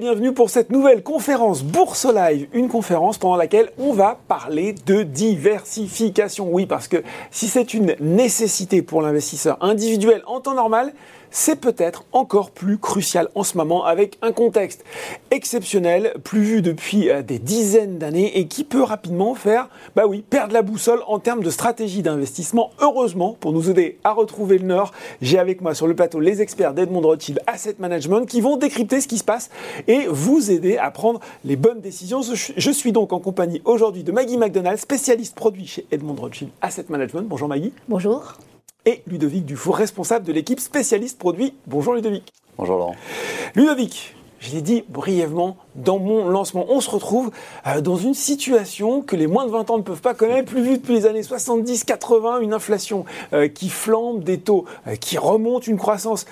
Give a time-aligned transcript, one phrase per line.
[0.00, 5.02] Bienvenue pour cette nouvelle conférence Bourse Live, une conférence pendant laquelle on va parler de
[5.02, 6.48] diversification.
[6.50, 10.94] Oui, parce que si c'est une nécessité pour l'investisseur individuel en temps normal,
[11.30, 14.84] c'est peut-être encore plus crucial en ce moment avec un contexte
[15.30, 20.22] exceptionnel, plus vu depuis euh, des dizaines d'années et qui peut rapidement faire, bah oui,
[20.28, 22.70] perdre la boussole en termes de stratégie d'investissement.
[22.80, 26.42] Heureusement, pour nous aider à retrouver le nord, j'ai avec moi sur le plateau les
[26.42, 29.50] experts d'Edmond Rothschild Asset Management qui vont décrypter ce qui se passe
[29.88, 32.22] et vous aider à prendre les bonnes décisions.
[32.22, 36.86] Je suis donc en compagnie aujourd'hui de Maggie McDonald, spécialiste produit chez Edmond Rothschild Asset
[36.88, 37.26] Management.
[37.28, 37.72] Bonjour Maggie.
[37.88, 38.34] Bonjour
[38.86, 41.54] et Ludovic Dufour, responsable de l'équipe spécialiste produit.
[41.66, 42.32] Bonjour Ludovic.
[42.56, 42.96] Bonjour Laurent.
[43.54, 47.30] Ludovic, je l'ai dit brièvement dans mon lancement, on se retrouve
[47.66, 50.62] euh, dans une situation que les moins de 20 ans ne peuvent pas connaître, plus
[50.62, 55.66] vue depuis les années 70-80, une inflation euh, qui flambe, des taux euh, qui remontent,
[55.66, 56.24] une croissance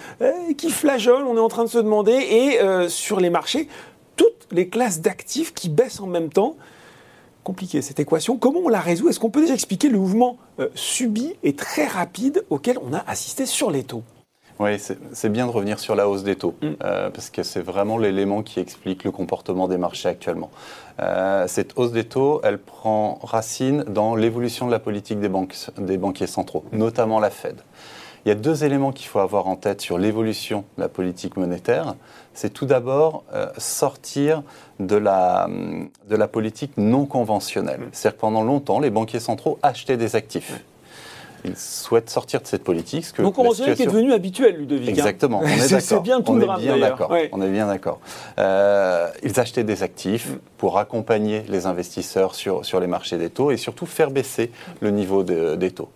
[0.56, 3.68] qui flageole, on est en train de se demander, et sur les marchés,
[4.16, 6.56] toutes les classes d'actifs qui baissent en même temps
[7.48, 8.36] compliqué cette équation.
[8.36, 9.08] Comment on la résout?
[9.08, 13.02] Est-ce qu'on peut déjà expliquer le mouvement euh, subi et très rapide auquel on a
[13.06, 14.02] assisté sur les taux?
[14.58, 14.72] Oui,
[15.12, 16.66] c'est bien de revenir sur la hausse des taux, mm.
[16.84, 20.50] euh, parce que c'est vraiment l'élément qui explique le comportement des marchés actuellement.
[21.00, 25.54] Euh, cette hausse des taux, elle prend racine dans l'évolution de la politique des, banques,
[25.78, 27.62] des banquiers centraux, notamment la Fed.
[28.26, 31.38] Il y a deux éléments qu'il faut avoir en tête sur l'évolution de la politique
[31.38, 31.94] monétaire.
[32.38, 33.24] C'est tout d'abord
[33.56, 34.44] sortir
[34.78, 35.48] de la,
[36.08, 37.80] de la politique non conventionnelle.
[37.90, 40.62] C'est-à-dire que pendant longtemps, les banquiers centraux achetaient des actifs.
[41.44, 43.06] Ils souhaitent sortir de cette politique.
[43.06, 44.88] Ce que non conventionnel qui est devenu habituel, Ludovic.
[44.88, 44.92] Hein.
[44.92, 45.80] Exactement, on est d'accord.
[45.80, 47.12] C'est bien tout on le est bien d'accord.
[47.32, 47.98] On est bien d'accord.
[48.38, 50.38] Euh, ils achetaient des actifs mm.
[50.58, 54.92] pour accompagner les investisseurs sur, sur les marchés des taux et surtout faire baisser le
[54.92, 55.90] niveau des taux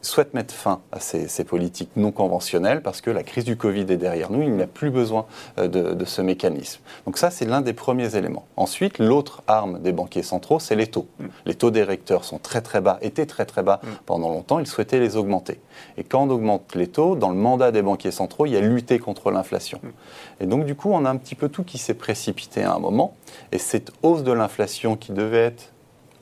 [0.00, 3.96] souhaite mettre fin à ces, politiques non conventionnelles parce que la crise du Covid est
[3.96, 5.26] derrière nous, il n'y a plus besoin
[5.58, 6.80] euh, de, ce mécanisme.
[7.04, 8.46] Donc ça, c'est l'un des premiers éléments.
[8.56, 11.06] Ensuite, l'autre arme des banquiers centraux, c'est les taux.
[11.18, 11.26] Mm.
[11.44, 13.88] Les taux directeurs sont très très bas, étaient très très bas mm.
[14.06, 15.60] pendant longtemps, ils souhaitaient les augmenter.
[15.98, 18.60] Et quand on augmente les taux, dans le mandat des banquiers centraux, il y a
[18.60, 19.80] lutter contre l'inflation.
[19.82, 20.42] Mm.
[20.42, 22.78] Et donc du coup, on a un petit peu tout qui s'est précipité à un
[22.78, 23.14] moment.
[23.52, 25.72] Et cette hausse de l'inflation qui devait être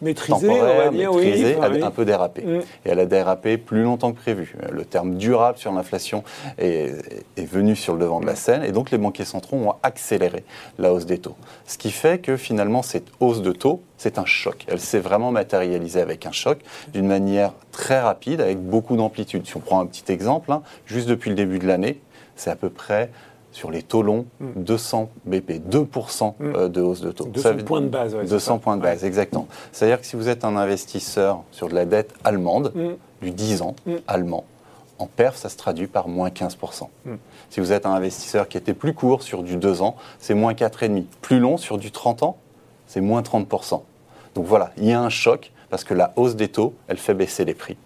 [0.04, 2.42] maîtrisée, a un peu dérapé.
[2.42, 2.60] Mm.
[2.84, 4.54] Et elle a dérapé plus longtemps que prévu.
[4.70, 6.22] Le terme durable sur l'inflation
[6.58, 6.94] est,
[7.36, 10.44] venu sur le devant de la scène, et donc les banquiers centraux ont accéléré
[10.78, 11.36] la hausse des taux.
[11.66, 14.64] Ce qui fait que finalement, cette hausse de taux, c'est un choc.
[14.68, 16.58] Elle s'est vraiment matérialisée avec un choc
[16.92, 19.46] d'une manière très rapide, avec beaucoup d'amplitude.
[19.46, 22.00] Si on prend un petit exemple, hein, juste depuis le début de l'année,
[22.36, 23.10] c'est à peu près
[23.54, 27.26] sur les taux longs, 200 BP, 2% de hausse de taux.
[27.26, 28.14] 200 points de base.
[28.14, 29.46] 200 points de base, exactement.
[29.70, 32.88] C'est-à-dire que si vous êtes un investisseur sur de la dette allemande, mm.
[33.22, 33.94] du 10 ans mm.
[34.08, 34.44] allemand,
[34.98, 36.88] en perf, ça se traduit par moins 15%.
[37.04, 37.14] Mm.
[37.48, 40.52] Si vous êtes un investisseur qui était plus court sur du 2 ans, c'est moins
[40.52, 41.04] 4,5%.
[41.22, 42.36] Plus long sur du 30 ans,
[42.88, 43.82] c'est moins 30%.
[44.34, 47.14] Donc voilà, il y a un choc parce que la hausse des taux, elle fait
[47.14, 47.76] baisser les prix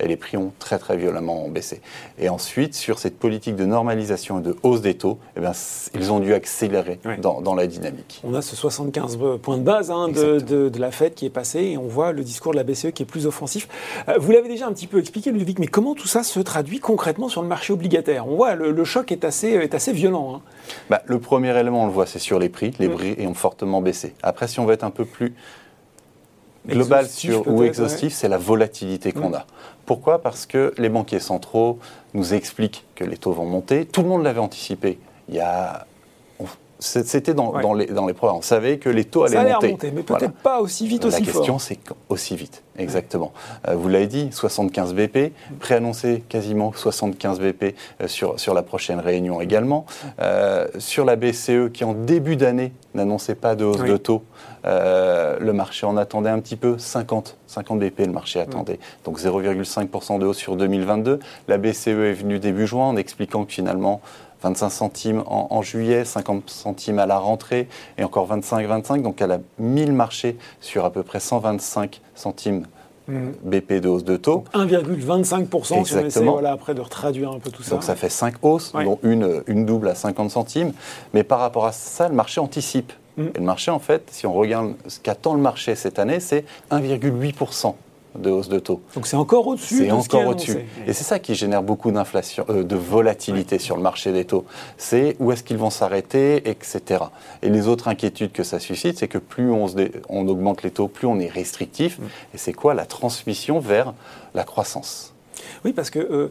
[0.00, 1.80] et les prix ont très très violemment baissé.
[2.18, 5.52] Et ensuite, sur cette politique de normalisation et de hausse des taux, eh bien,
[5.94, 8.20] ils ont dû accélérer dans, la dynamique.
[8.24, 11.60] On a ce 75 points de base hein, de, de, la Fed qui est passé
[11.60, 13.68] et on voit le discours de la BCE qui est plus offensif.
[14.08, 16.80] Euh, vous l'avez déjà un petit peu expliqué, Ludovic, mais comment tout ça se traduit
[16.80, 18.28] concrètement sur le marché obligataire?
[18.28, 20.36] On voit le, choc est assez, est assez violent.
[20.36, 20.40] Hein.
[20.90, 22.72] Bah, le premier élément, on le voit, c'est sur les prix.
[22.78, 22.94] Les mm.
[22.94, 24.14] prix ont fortement baissé.
[24.22, 25.34] Après, si on veut être un peu plus
[26.66, 29.34] global sur, ou exhaustif, c'est la volatilité qu'on mm.
[29.34, 29.46] a.
[29.84, 30.20] Pourquoi?
[30.20, 31.78] Parce que les banquiers centraux
[32.14, 33.86] nous expliquent que les taux vont monter.
[33.86, 34.98] Tout le monde l'avait anticipé.
[35.28, 35.86] Il y a
[36.78, 38.38] c'était dans, dans, les, dans les programmes.
[38.38, 39.92] On savait que les taux allaient Ça monter.
[39.94, 41.24] mais peut-être pas aussi vite, aussi.
[41.24, 41.78] La question, c'est
[42.08, 43.32] aussi vite, exactement.
[43.68, 49.00] Euh, vous l'avez dit, 75 BP, préannoncé quasiment 75 BP euh, sur, sur la prochaine
[49.00, 49.86] réunion également.
[50.20, 54.22] Euh, sur la BCE, qui en début d'année n'annonçait pas de hausse de taux,
[54.64, 58.80] le marché en attendait un petit peu, 50, 50 BP le marché attendait.
[59.04, 61.20] Donc 0,5% de hausse sur 2022.
[61.46, 64.00] La BCE est venue début juin en expliquant que finalement,
[64.42, 67.68] 25 centimes en, juillet, 50 centimes à la rentrée
[67.98, 69.02] et encore 25-25.
[69.02, 72.66] Donc elle a mis le marché sur à peu près 125 centimes
[73.08, 73.28] mmh.
[73.44, 74.44] BP de hausse de taux.
[74.54, 77.70] 1,25% si on essaie voilà, après de retraduire un peu tout ça.
[77.70, 80.72] Donc ça fait 5 hausses, dont une, une double à 50 centimes.
[81.14, 82.92] Mais par rapport à ça, le marché anticipe.
[83.16, 83.22] Mmh.
[83.34, 86.44] Et le marché, en fait, si on regarde ce qu'attend le marché cette année, c'est
[86.70, 87.74] 1,8%
[88.18, 88.80] de hausse de taux.
[88.94, 89.78] Donc c'est encore au-dessus.
[89.78, 90.58] C'est encore au-dessus.
[90.86, 94.44] Et c'est ça qui génère beaucoup d'inflation, euh, de volatilité sur le marché des taux.
[94.76, 97.04] C'est où est-ce qu'ils vont s'arrêter, etc.
[97.42, 101.06] Et les autres inquiétudes que ça suscite, c'est que plus on, augmente les taux, plus
[101.06, 101.98] on est restrictif.
[101.98, 102.04] Mm.
[102.34, 103.94] Et c'est quoi la transmission vers
[104.34, 105.12] la croissance?
[105.64, 106.30] Oui, parce que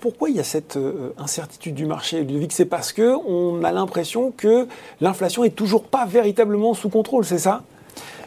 [0.00, 0.78] pourquoi il y a cette
[1.18, 2.52] incertitude du marché, Ludovic?
[2.52, 4.66] C'est parce qu'on a l'impression que
[5.00, 7.62] l'inflation est toujours pas véritablement sous contrôle, c'est ça?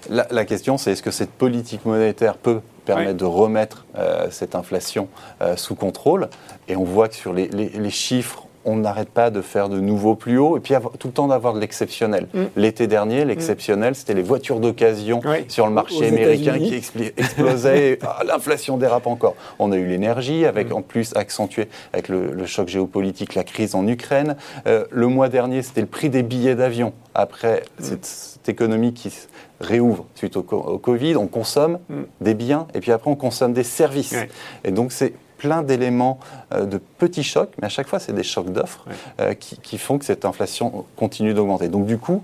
[0.09, 3.85] La, question, c'est est-ce que cette politique monétaire peut permettre de remettre
[4.31, 5.07] cette inflation
[5.55, 6.29] sous contrôle?
[6.67, 10.15] Et on voit que sur les, les chiffres, on n'arrête pas de faire de nouveaux
[10.15, 12.27] plus hauts et puis tout le temps d'avoir de l'exceptionnel.
[12.33, 12.43] Mm.
[12.55, 17.99] L'été dernier, l'exceptionnel, c'était les voitures d'occasion sur le marché américain qui explosaient.
[18.13, 19.35] Ah, l'inflation dérape encore.
[19.59, 20.73] On a eu l'énergie, avec mm.
[20.73, 24.35] en plus accentué avec le, choc géopolitique, la crise en Ukraine.
[24.67, 26.93] Euh, le mois dernier, c'était le prix des billets d'avion.
[27.13, 27.83] Après mm.
[27.83, 29.13] cette, économie qui
[29.59, 31.77] réouvre suite au, Covid, on consomme
[32.21, 34.15] des biens et puis après on consomme des services.
[34.63, 36.19] Et donc c'est plein d'éléments
[36.53, 38.85] euh, de petits chocs, mais à chaque fois, c'est des chocs d'offres
[39.19, 41.67] euh, qui, font que cette inflation continue d'augmenter.
[41.67, 42.23] Donc, du coup,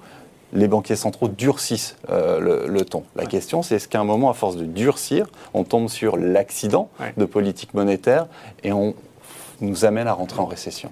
[0.53, 3.03] les banquiers centraux durcissent euh, le, ton.
[3.15, 5.25] La question, c'est est-ce qu'à un moment, à force de durcir,
[5.55, 8.27] on tombe sur l'accident de politique monétaire
[8.63, 8.93] et on
[9.61, 10.91] nous amène à rentrer en récession?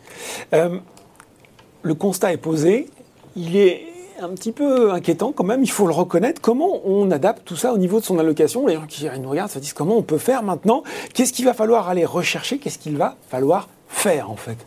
[0.51, 2.89] Le constat est posé.
[3.36, 6.42] Il est un petit peu inquiétant quand même, il faut le reconnaître.
[6.42, 9.52] Comment on adapte tout ça au niveau de son allocation Les gens qui nous regardent
[9.52, 10.84] se disent comment on peut faire maintenant?
[11.14, 12.58] Qu'est-ce qu'il va falloir aller rechercher?
[12.58, 14.58] Qu'est-ce qu'il va falloir faire en fait?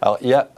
[0.00, 0.48] Alors il y a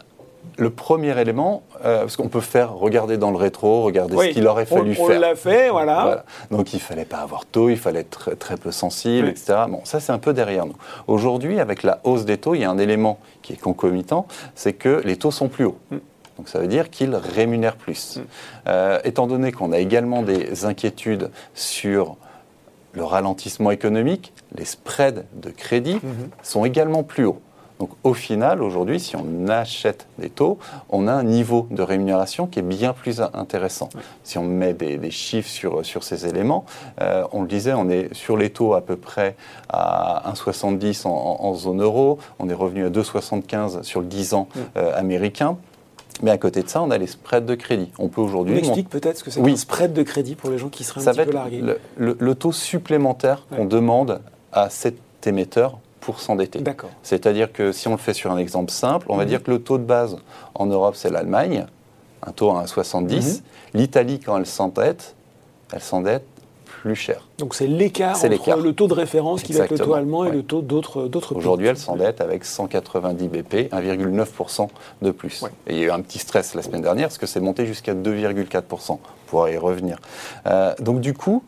[0.56, 4.46] le premier élément, euh, parce qu'on peut faire regarder dans le rétro, regarder ce qu'il
[4.46, 5.04] aurait fallu faire.
[5.04, 6.24] On l'a fait, voilà.
[6.50, 9.60] Donc il ne fallait pas avoir tôt, il fallait être très, peu sensible, etc.
[9.68, 10.76] Bon, ça c'est un peu derrière nous.
[11.06, 14.74] Aujourd'hui, avec la hausse des taux, il y a un élément qui est concomitant, c'est
[14.74, 15.78] que les taux sont plus hauts.
[15.90, 15.96] Mm.
[16.40, 18.16] Donc ça veut dire qu'ils rémunèrent plus.
[18.16, 18.20] Mm.
[18.68, 22.16] Euh, étant donné qu'on a également des inquiétudes sur
[22.94, 26.30] le ralentissement économique, les spreads de crédit mm-hmm.
[26.42, 27.42] sont également plus hauts.
[27.78, 30.58] Donc au final, aujourd'hui, si on achète des taux,
[30.88, 33.90] on a un niveau de rémunération qui est bien plus intéressant.
[34.24, 36.64] Si on met des, chiffres sur, sur ces éléments,
[37.02, 39.36] euh, on le disait, on est sur les taux à peu près
[39.68, 44.48] à 1,70 en, en, zone euro, on est revenu à 2,75 sur le 10 ans
[44.54, 44.60] mm.
[44.76, 45.56] euh, américain.
[46.22, 47.90] Mais à côté de ça, on a les spreads de crédit.
[47.98, 48.54] On peut aujourd'hui.
[48.54, 49.52] On explique peut-être ce que c'est oui.
[49.52, 51.62] un spread de crédit pour les gens qui seraient un petit peu largués.
[51.96, 54.20] Le, le, taux supplémentaire qu'on demande
[54.52, 54.96] à cet
[55.26, 56.60] émetteur pour s'endetter.
[56.60, 56.90] D'accord.
[57.02, 59.28] C'est-à-dire que si on le fait sur un exemple simple, on va mhm.
[59.28, 60.16] dire que le taux de base
[60.54, 61.66] en Europe, c'est l'Allemagne,
[62.22, 63.02] un taux à 1,70.
[63.04, 63.40] Mhm.
[63.74, 65.14] L'Italie, quand elle s'endette,
[65.72, 66.24] elle s'endette
[66.80, 67.28] plus cher.
[67.36, 70.30] Donc c'est l'écart entre le taux de référence qui va être le taux allemand et
[70.30, 71.36] le taux d'autres pays.
[71.36, 74.68] Aujourd'hui, elle s'endette avec 190 BP, 1,9%
[75.02, 75.44] de plus.
[75.66, 77.66] Et il y a eu un petit stress la semaine dernière parce que c'est monté
[77.66, 78.92] jusqu'à 2,4%.
[78.92, 79.98] On pourra y revenir.
[80.46, 81.42] Euh, donc du coup,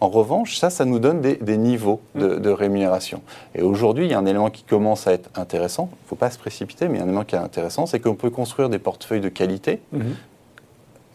[0.00, 3.22] en revanche, ça, ça nous donne des, niveaux de, rémunération.
[3.54, 5.88] Et aujourd'hui, il y a un élément qui commence à être intéressant.
[5.90, 7.86] Il ne faut pas se précipiter, mais il y a un élément qui est intéressant,
[7.86, 10.14] c'est qu'on peut construire des portefeuilles de qualité, mhm.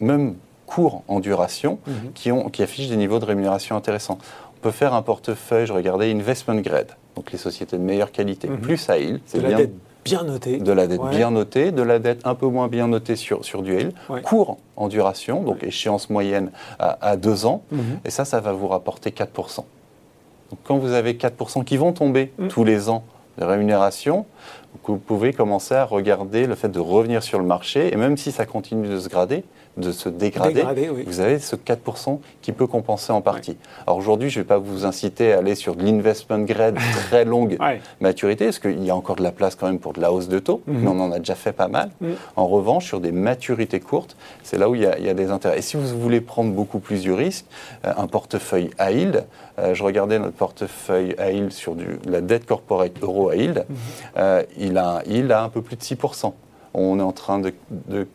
[0.00, 0.34] même
[0.70, 2.12] courts en duration mhm.
[2.14, 4.18] qui, ont, qui affichent des niveaux de rémunération intéressants.
[4.56, 8.48] On peut faire un portefeuille, je regardais investment grade, donc les sociétés de meilleure qualité,
[8.48, 8.58] mhm.
[8.58, 9.20] plus à yield.
[9.26, 9.56] C'est bien.
[9.56, 9.74] Dette
[10.04, 10.58] bien notée.
[10.58, 13.62] De la dette bien notée, de la dette un peu moins bien notée sur, sur
[13.62, 13.90] du
[14.22, 18.00] court en duration, donc échéance moyenne à, deux ans, mhm.
[18.04, 19.56] et ça, ça va vous rapporter 4%.
[19.56, 23.04] Donc quand vous avez 4% qui vont tomber tous les ans
[23.38, 24.24] de rémunération,
[24.84, 28.32] vous pouvez commencer à regarder le fait de revenir sur le marché, et même si
[28.32, 29.44] ça continue de se grader,
[29.76, 30.64] de se dégrader,
[31.06, 33.56] vous avez ce 4% qui peut compenser en partie.
[33.86, 37.24] Alors aujourd'hui, je ne vais pas vous inciter à aller sur de l'investment grade très
[37.24, 37.56] longue
[38.00, 40.28] maturité, parce qu'il y a encore de la place quand même pour de la hausse
[40.28, 40.80] de taux, mhm.
[40.80, 41.90] mais on en a déjà fait pas mal.
[42.36, 45.58] En revanche, sur des maturités courtes, c'est là où il y, a, des intérêts.
[45.58, 47.44] Et si vous voulez prendre beaucoup plus du risque,
[47.84, 49.24] euh, un portefeuille à yield,
[49.58, 53.64] euh, je regardais notre portefeuille à yield sur du, la dette corporate euro à yield,
[53.68, 53.76] mhm.
[54.18, 56.32] euh, il, a, il a un peu plus de 6%.
[56.74, 57.52] On est en train de
[57.88, 58.06] de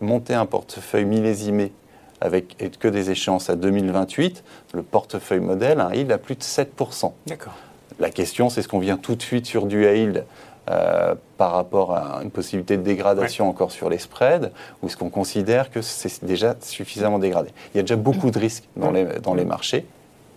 [0.00, 1.72] monter un portefeuille millésimé
[2.20, 4.42] avec que des échéances à 2028,
[4.74, 7.12] le portefeuille modèle, un yield à plus de 7%.
[7.26, 7.54] D'accord.
[8.00, 10.24] La question, c'est ce qu'on vient tout de suite sur du yield
[10.70, 15.10] euh, par rapport à une possibilité de dégradation encore sur les spreads, ou est-ce qu'on
[15.10, 17.50] considère que c'est déjà suffisamment dégradé?
[17.72, 19.86] Il y a déjà beaucoup de risques dans les, dans les marchés,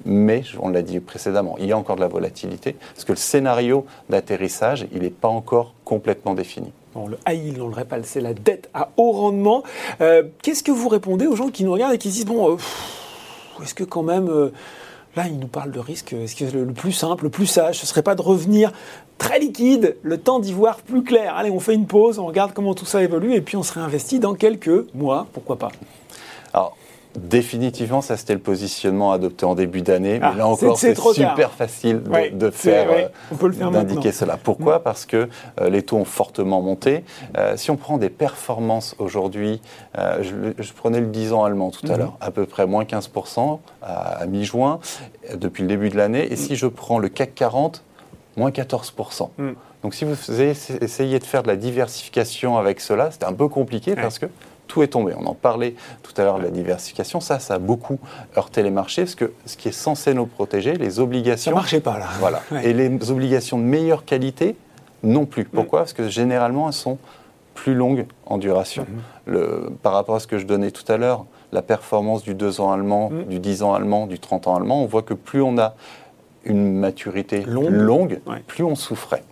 [0.06, 3.18] mais, on l'a dit précédemment, il y a encore de la volatilité, parce que le
[3.18, 6.72] scénario d'atterrissage, il n'est pas encore complètement défini.
[6.94, 9.64] Bon, le high on le répète, c'est la dette à haut rendement.
[10.02, 12.58] Euh, qu'est-ce que vous répondez aux gens qui nous regardent et qui disent, bon, euh,
[13.64, 14.52] est-ce que quand même, euh,
[15.16, 17.86] là, ils nous parlent de risque, est-ce que le, plus simple, le plus sage, ce
[17.86, 18.74] serait pas de revenir
[19.18, 21.36] très liquide, le temps d'y voir plus clair?
[21.38, 23.74] Allez, on fait une pause, on regarde comment tout ça évolue et puis on se
[23.74, 25.70] réinvestit dans quelques mois, pourquoi pas
[26.54, 26.76] Alors,
[27.16, 31.52] Définitivement, ça c'était le positionnement adopté en début d'année, mais ah, là encore c'est super
[31.52, 32.02] facile
[32.32, 34.38] de, faire, euh, d'indiquer cela.
[34.42, 34.84] Pourquoi mm.
[34.84, 35.28] Parce que
[35.60, 37.04] euh, les taux ont fortement monté.
[37.38, 39.62] Euh, si on prend des performances aujourd'hui,
[39.96, 41.98] je, prenais le 10 ans allemand tout à mm-hmm.
[41.98, 44.80] l'heure, à peu près moins 15% à, mi-juin
[45.36, 47.84] depuis le début de l'année, et si je prends le CAC 40,
[48.38, 49.30] moins 14%.
[49.84, 53.96] Donc si vous essayez de faire de la diversification avec cela, c'était un peu compliqué
[53.96, 54.28] parce que
[54.72, 55.14] tout est tombé.
[55.20, 57.20] On en parlait tout à l'heure de la diversification.
[57.20, 58.00] Ça, ça a beaucoup
[58.38, 61.52] heurté les marchés parce que ce qui est censé nous protéger, les obligations.
[61.52, 62.08] Ça marchait pas là.
[62.20, 62.42] Voilà.
[62.64, 64.56] Et les obligations de meilleure qualité,
[65.04, 65.44] non plus.
[65.44, 67.00] Pourquoi Parce que généralement, elles sont
[67.54, 68.84] plus longues en duration.
[68.84, 69.32] Mm-hmm.
[69.32, 72.62] Le, par rapport à ce que je donnais tout à l'heure, la performance du 2
[72.62, 73.24] ans allemand, mm.
[73.26, 75.76] du 10 ans allemand, du 30 ans allemand, on voit que plus on a
[76.46, 79.24] une maturité longue, plus on souffrait.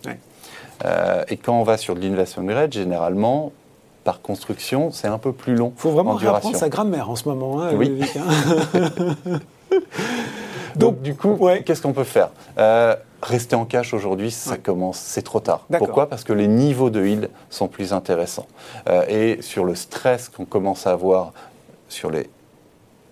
[0.84, 3.52] Euh, et quand on va sur de l'investment grade, généralement,
[4.04, 5.72] par construction, c'est un peu plus long.
[5.76, 8.00] Il faut vraiment reprendre sa grammaire en ce moment, hein, oui.
[8.16, 9.38] Hein.
[10.76, 12.30] Donc, du coup, qu'est-ce qu'on peut faire?
[12.58, 15.66] Euh, Rester en cash aujourd'hui, ça commence, c'est trop tard.
[15.76, 16.08] Pourquoi?
[16.08, 18.46] Parce que les niveaux de yield sont plus intéressants.
[18.88, 21.34] Euh, et sur le stress qu'on commence à avoir
[21.90, 22.30] sur les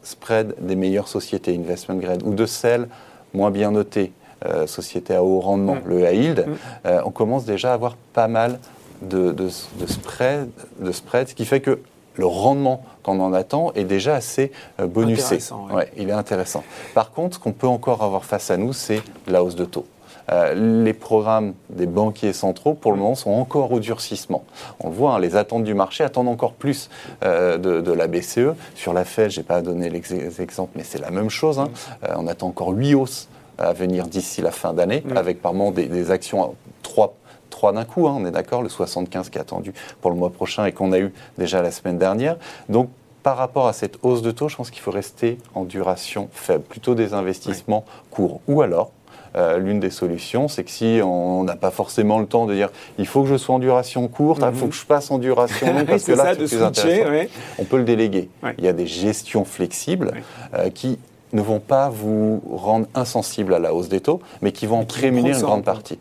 [0.03, 2.89] spreads des meilleures sociétés investment grade ou de celles
[3.35, 4.13] moins bien notées,
[4.47, 5.83] euh, sociétés à haut rendement, mm.
[5.85, 6.89] le high yield, mm.
[7.05, 8.59] on commence déjà à avoir pas mal
[9.03, 9.49] de, de,
[9.87, 10.49] spread,
[10.81, 11.81] de spread, ce qui fait que
[12.19, 14.51] le rendement qu'on en attend est déjà assez
[14.81, 15.39] euh, bonusé.
[15.73, 15.91] Ouais.
[15.97, 16.65] il est intéressant.
[16.95, 19.87] Par contre, ce qu'on peut encore avoir face à nous, c'est la hausse de taux.
[20.31, 24.45] Euh, les programmes des banquiers centraux, pour le moment, sont encore au durcissement.
[24.81, 26.91] On le voit, hein, les attentes du marché attendent encore plus
[27.25, 28.55] euh, de, la BCE.
[28.75, 31.59] Sur la Fed, je n'ai pas donné les exemples, mais c'est la même chose.
[31.59, 31.71] Hein.
[32.15, 35.87] on attend encore 8 hausses à venir d'ici la fin d'année, avec par moment des,
[35.87, 36.51] des actions à
[36.83, 37.15] 3
[37.59, 40.31] trois d'un coup, hein, on est d'accord, le 75 qui est attendu pour le mois
[40.31, 42.37] prochain et qu'on a eu déjà la semaine dernière.
[42.69, 42.89] Donc,
[43.25, 46.63] par rapport à cette hausse de taux, je pense qu'il faut rester en duration faible,
[46.63, 48.41] plutôt des investissements courts.
[48.47, 48.93] Ou alors,
[49.35, 52.71] euh, l'une des solutions, c'est que si on n'a pas forcément le temps de dire
[52.97, 54.71] il faut que je sois en duration courte, il faut mhm.
[54.71, 57.85] que je passe en duration longue parce que là c'est plus intéressant, on peut le
[57.85, 58.31] déléguer.
[58.57, 60.13] Il y a des gestions flexibles
[60.55, 60.99] euh, qui
[61.33, 64.85] ne vont pas vous rendre insensible à la hausse des taux, mais qui vont en
[64.85, 65.99] prémunir une grande partie.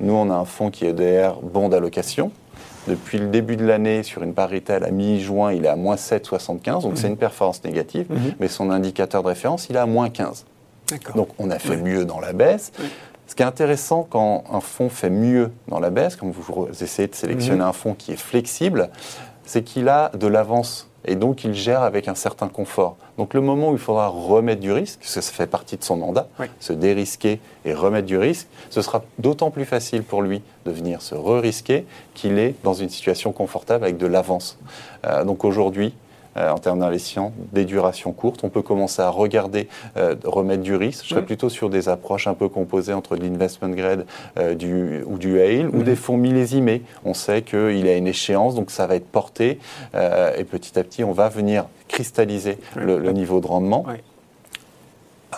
[0.00, 2.32] Nous, on a un fonds qui est derrière bon d'allocation.
[2.88, 6.82] Depuis le début de l'année, sur une parité à mi-juin, il est à moins 7,75,
[6.82, 8.34] donc c'est une performance négative, mhm.
[8.40, 10.46] mais son indicateur de référence, il est à moins 15.
[11.14, 12.72] Donc on a fait mieux dans la baisse.
[13.26, 17.06] Ce qui est intéressant quand un fonds fait mieux dans la baisse, quand vous essayez
[17.06, 17.68] de sélectionner mhm.
[17.68, 18.88] un fonds qui est flexible,
[19.44, 22.96] c'est qu'il a de l'avance et donc il gère avec un certain confort.
[23.18, 25.84] Donc le moment où il faudra remettre du risque, parce que ça fait partie de
[25.84, 26.28] son mandat,
[26.58, 31.02] se dérisquer et remettre du risque, ce sera d'autant plus facile pour lui de venir
[31.02, 34.58] se re-risquer qu'il est dans une situation confortable avec de l'avance.
[35.06, 35.94] Euh, donc aujourd'hui,
[36.36, 38.40] en termes d'investissement, des durations courtes.
[38.44, 41.04] On peut commencer à regarder, euh, remettre du risque.
[41.04, 44.06] Je serais plutôt sur des approches un peu composées entre l'investment grade
[44.38, 46.82] euh, du, ou du hail ou des fonds millésimés.
[47.04, 49.58] On sait qu'il a une échéance, donc ça va être porté
[49.94, 53.84] et petit à petit, on va venir cristalliser le, niveau de rendement.
[53.88, 53.94] Euh,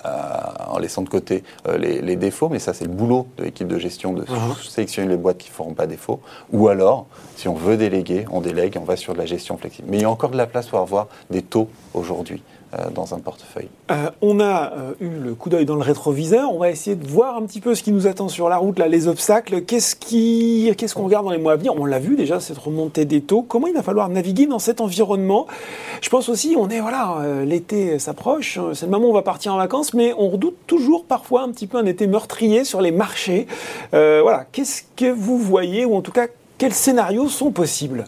[0.04, 3.78] en laissant de côté euh, les, défauts, mais ça c'est le boulot de l'équipe de
[3.78, 4.68] gestion de uh-huh.
[4.68, 6.20] sélectionner les boîtes qui ne feront pas défaut.
[6.52, 7.06] Ou alors,
[7.36, 9.88] si on veut déléguer, on délègue, on va sur de la gestion flexible.
[9.90, 12.42] Mais il y a encore de la place pour avoir des taux aujourd'hui.
[12.74, 13.68] Euh, dans un portefeuille.
[13.90, 16.50] Euh, on a euh, eu le coup d'œil dans le rétroviseur.
[16.54, 18.78] On va essayer de voir un petit peu ce qui nous attend sur la route,
[18.78, 19.60] là, les obstacles.
[19.60, 19.94] Qu'est-ce
[20.94, 21.74] qu'on regarde dans les mois à venir?
[21.76, 23.42] On l'a vu déjà cette remontée des taux.
[23.42, 25.46] Comment il va falloir naviguer dans cet environnement?
[26.00, 28.58] Je pense aussi, on est voilà, l'été s'approche.
[28.72, 31.50] C'est le moment où on va partir en vacances, mais on redoute toujours parfois un
[31.50, 33.48] petit peu un été meurtrier sur les marchés.
[33.92, 35.84] voilà, qu'est-ce que vous voyez?
[35.84, 36.26] Ou en tout cas
[36.56, 38.06] quels scénarios sont possibles?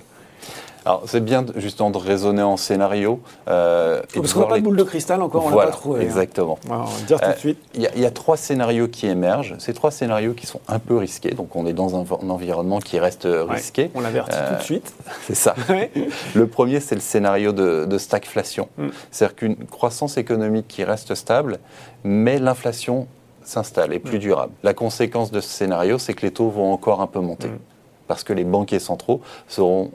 [0.87, 3.21] Alors, c'est bien justement de raisonner en scénario.
[3.49, 6.01] Euh, parce qu'on n'a pas de boule de cristal encore, on l'a pas trouvé.
[6.01, 6.05] Hein.
[6.05, 6.59] Exactement.
[6.69, 7.59] on va dire tout de euh, suite.
[7.75, 9.55] Il y, a trois scénarios qui émergent.
[9.59, 11.31] Ces trois scénarios qui sont un peu risqués.
[11.31, 13.91] Donc, on est dans un, environnement qui reste risqué.
[13.95, 14.93] On l'avertit tout de euh, suite.
[15.27, 15.55] C'est ça.
[16.35, 18.69] Le premier, c'est le scénario de, stagflation.
[18.77, 18.89] Mm.
[19.11, 21.59] C'est-à-dire qu'une croissance économique qui reste stable,
[22.03, 23.07] mais l'inflation
[23.43, 24.21] s'installe et plus mm.
[24.21, 24.53] durable.
[24.63, 27.49] La conséquence de ce scénario, c'est que les taux vont encore un peu monter.
[27.49, 27.59] Mm.
[28.07, 29.91] Parce que les banquiers centraux seront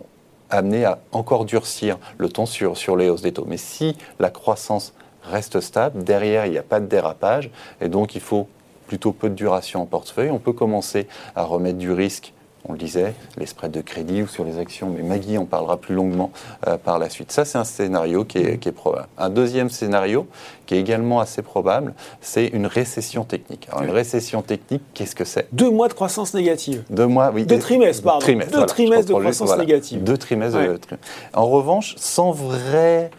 [0.49, 3.45] amené à encore durcir le ton sur, sur les hausses des taux.
[3.47, 7.49] Mais si la croissance reste stable, derrière, il n'y a pas de dérapage,
[7.81, 8.47] et donc il faut
[8.87, 12.33] plutôt peu de duration en portefeuille, on peut commencer à remettre du risque
[12.65, 15.77] on le disait, les spreads de crédit ou sur les actions, mais Maggie en parlera
[15.77, 16.31] plus longuement
[16.67, 17.31] euh, par la suite.
[17.31, 19.07] Ça, c'est un scénario qui est, probable.
[19.17, 20.27] Un deuxième scénario,
[20.65, 23.67] qui est également assez probable, c'est une récession technique.
[23.71, 25.47] Alors, une récession technique, qu'est-ce que c'est?
[25.53, 26.83] Deux mois de croissance négative.
[26.89, 27.45] Deux mois, oui.
[27.45, 28.25] Deux trimestres, pardon.
[28.25, 30.03] Deux trimestres de croissance négative.
[30.03, 30.79] Deux trimestres de
[31.33, 33.09] En revanche, sans vrai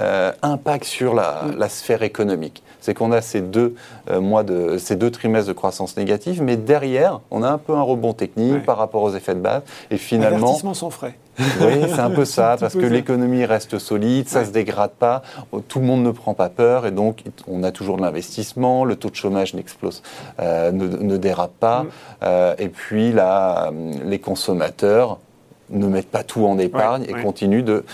[0.00, 2.62] euh, impact sur la, la sphère économique.
[2.80, 3.74] C'est qu'on a ces deux
[4.10, 7.74] euh, mois de ces deux trimestres de croissance négative, mais derrière, on a un peu
[7.74, 8.60] un rebond technique Ouais.
[8.60, 9.62] par rapport aux effets de base.
[9.90, 11.18] Et finalement, sans frais.
[11.38, 14.44] oui, c'est un peu ça, parce que l'économie reste solide, ça Ouais.
[14.46, 15.22] se dégrade pas,
[15.68, 18.96] tout le monde ne prend pas peur, et donc on a toujours de l'investissement, le
[18.96, 20.02] taux de chômage n'explose,
[20.40, 21.88] euh, ne, ne dérape pas, Mm.
[22.24, 23.70] euh, et puis là,
[24.04, 25.18] les consommateurs
[25.70, 27.22] ne mettent pas tout en épargne Ouais, et ouais.
[27.22, 27.84] continuent de...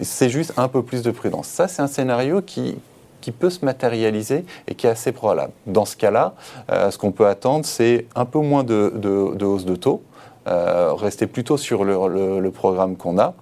[0.00, 1.46] C'est juste un peu plus de prudence.
[1.46, 2.76] Ça, c'est un scénario qui
[3.22, 5.52] qui peut se matérialiser et qui est assez probable.
[5.66, 6.34] Dans ce cas-là,
[6.70, 10.02] euh, ce qu'on peut attendre, c'est un peu moins de, de- de hausse de taux,
[10.48, 13.32] euh, rester plutôt sur le, le- le programme qu'on a.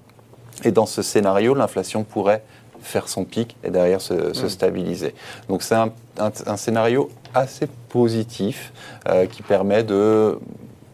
[0.62, 2.42] Et dans ce scénario, l'inflation pourrait
[2.82, 5.14] faire son pic et derrière se, se stabiliser.
[5.48, 8.72] Donc c'est un, un- un scénario assez positif
[9.08, 10.38] euh, qui permet de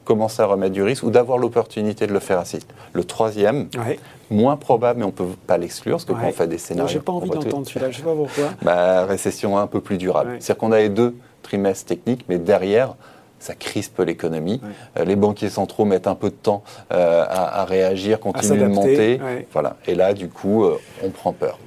[0.04, 2.68] commencer à remettre du risque ou d'avoir l'opportunité de le faire assez vite.
[2.92, 3.98] Le troisième, Ouais.
[4.30, 6.92] Moins probable, mais on ne peut pas l'exclure, parce que quand on fait des scénarios...
[6.92, 8.50] j'ai pas envie d'entendre celui-là, je sais pas pourquoi.
[8.62, 10.30] bah, récession un peu plus durable.
[10.30, 10.36] Ouais.
[10.40, 12.94] C'est-à-dire qu'on a les deux trimestres techniques, mais derrière,
[13.38, 14.60] ça crispe l'économie.
[14.62, 15.02] Ouais.
[15.02, 18.66] Euh, les banquiers centraux mettent un peu de temps euh, à, à réagir, continuent de
[18.66, 19.20] monter.
[19.52, 19.76] Voilà.
[19.86, 21.58] Et là, du coup, euh, on prend peur.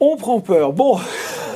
[0.00, 0.72] On prend peur.
[0.72, 0.98] Bon,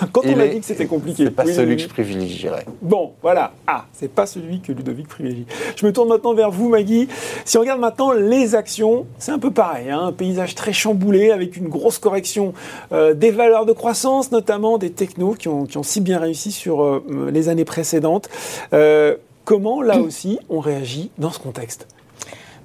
[0.13, 1.25] quand on Il a est- dit que c'était compliqué.
[1.25, 2.65] C'est pas Oui, celui oui, que je privilégierais.
[2.83, 3.53] Bon, voilà.
[3.67, 5.47] Ah, c'est pas celui que Ludovic privilégie.
[5.77, 7.09] Je me tourne maintenant vers vous, Maggie.
[7.45, 9.91] Si on regarde maintenant les actions, c'est un peu pareil.
[9.91, 12.53] hein, un paysage très chamboulé avec une grosse correction
[12.93, 16.53] euh, des valeurs de croissance, notamment des technos qui ont, qui ont si bien réussi
[16.53, 18.29] sur euh, les années précédentes.
[18.73, 21.87] Euh, comment, là aussi, on réagit dans ce contexte?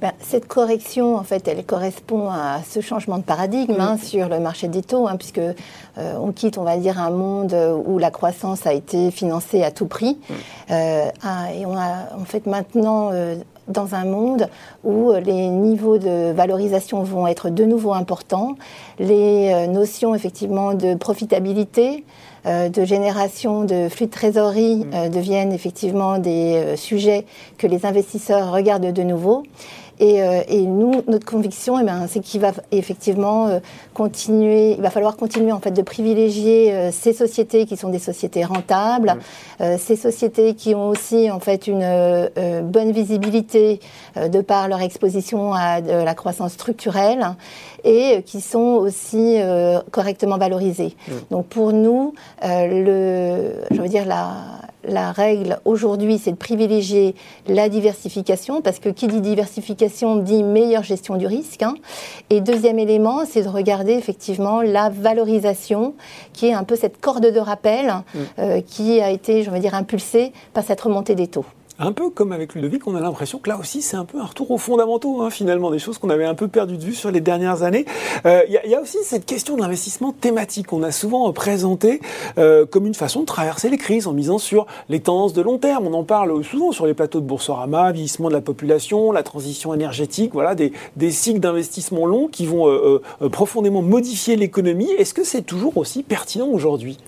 [0.02, 4.40] Ben, cette correction, en fait, elle correspond à ce changement de paradigme hein, sur le
[4.40, 5.54] marché des taux, hein, puisque euh,
[6.20, 7.56] on quitte, on va dire, un monde
[7.86, 10.18] où la croissance a été financée à tout prix,
[10.72, 13.36] Euh, ah, et on a en fait maintenant euh,
[13.68, 14.48] dans un monde
[14.84, 18.56] où les niveaux de valorisation vont être de nouveau importants,
[19.00, 22.06] les notions effectivement de profitabilité,
[22.48, 27.28] euh, de génération de flux de trésorerie euh, deviennent effectivement des euh, sujets
[27.60, 29.44] que les investisseurs regardent de nouveau.
[30.02, 33.60] Et, euh, et nous, notre conviction, eh ben, c'est qu'il va effectivement euh,
[33.94, 38.00] continuer, il va falloir continuer en fait de privilégier euh, ces sociétés qui sont des
[38.00, 39.16] sociétés rentables,
[39.78, 41.86] ces sociétés qui ont aussi en fait une
[42.64, 43.80] bonne visibilité
[44.16, 47.36] de par leur exposition à de la croissance structurelle
[47.84, 49.38] et qui sont aussi
[49.92, 50.96] correctement valorisées.
[51.30, 54.32] Donc pour nous, le, je veux dire la
[54.84, 57.16] la règle aujourd'hui, c'est de privilégier
[57.48, 61.64] la diversification, parce que qui dit diversification dit meilleure gestion du risque.
[61.64, 61.76] hein.
[62.30, 65.94] Et deuxième élément, c'est de regarder effectivement la valorisation,
[66.34, 67.94] qui est un peu cette corde de rappel
[68.40, 71.46] euh, qui a été, je veux dire, impulsée par cette remontée des taux.
[71.84, 74.26] Un peu comme avec Ludovic, on a l'impression que là aussi, c'est un peu un
[74.26, 77.10] retour aux fondamentaux, hein, finalement, des choses qu'on avait un peu perdu de vue sur
[77.10, 77.86] les dernières années.
[78.28, 80.92] Euh, Il y, a- il y a aussi cette question de l'investissement thématique qu'on a
[80.92, 82.00] souvent euh, présenté
[82.38, 85.58] euh, comme une façon de traverser les crises en misant sur les tendances de long
[85.58, 85.88] terme.
[85.88, 89.74] On en parle souvent sur les plateaux de Boursorama, vieillissement de la population, la transition
[89.74, 90.72] énergétique, voilà, des,
[91.10, 94.92] cycles d'investissement longs qui vont euh, euh, profondément modifier l'économie.
[95.00, 97.00] Est-ce que c'est toujours aussi pertinent aujourd'hui?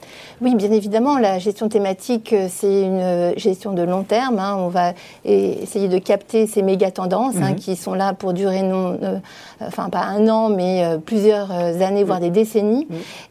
[0.41, 4.39] Oui, bien évidemment, la gestion thématique, euh, c'est une euh, gestion de long terme.
[4.39, 4.61] hein.
[4.63, 4.93] On va
[5.25, 9.17] essayer de capter ces méga tendances hein, qui sont là pour durer, non, euh,
[9.65, 12.87] enfin pas un an, mais euh, plusieurs euh, années, voire des décennies.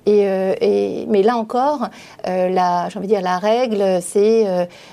[0.06, 0.20] Et,
[0.60, 1.88] et- mais là encore,
[2.26, 4.44] la, j'ai envie de dire, la règle, c'est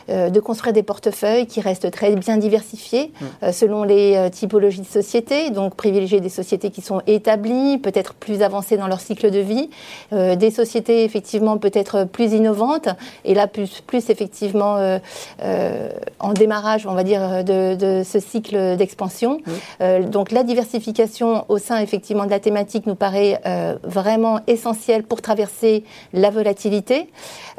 [0.07, 3.11] de construire des portefeuilles qui restent très bien diversifiés
[3.51, 5.49] selon les typologies de sociétés.
[5.49, 9.69] Donc privilégier des sociétés qui sont établies, peut-être plus avancées dans leur cycle de vie,
[10.11, 12.89] des sociétés effectivement peut-être plus innovantes,
[13.25, 14.99] et là plus, plus effectivement euh,
[15.43, 19.39] euh, en démarrage, on va dire, de, de ce cycle d'expansion.
[19.81, 25.03] Euh, donc la diversification au sein effectivement de la thématique nous paraît euh, vraiment essentielle
[25.03, 27.09] pour traverser la volatilité.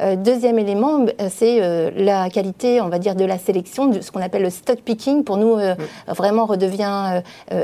[0.01, 4.01] Euh, deuxième élément, euh, c'est euh, la qualité, on va dire, de la sélection, de
[4.01, 5.23] ce qu'on appelle le stock picking.
[5.23, 5.75] Pour nous, euh,
[6.07, 7.21] vraiment redevient